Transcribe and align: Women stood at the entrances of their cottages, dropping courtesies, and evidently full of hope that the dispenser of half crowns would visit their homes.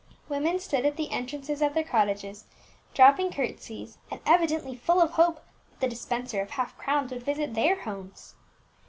Women 0.29 0.57
stood 0.57 0.83
at 0.83 0.97
the 0.97 1.11
entrances 1.11 1.61
of 1.61 1.75
their 1.75 1.83
cottages, 1.83 2.45
dropping 2.95 3.31
courtesies, 3.31 3.99
and 4.09 4.19
evidently 4.25 4.75
full 4.75 4.99
of 4.99 5.11
hope 5.11 5.35
that 5.73 5.81
the 5.81 5.89
dispenser 5.89 6.41
of 6.41 6.49
half 6.49 6.75
crowns 6.75 7.11
would 7.11 7.21
visit 7.21 7.53
their 7.53 7.81
homes. 7.83 8.33